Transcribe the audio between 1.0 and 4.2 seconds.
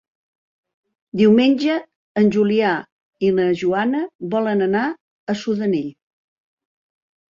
Diumenge en Julià i na Joana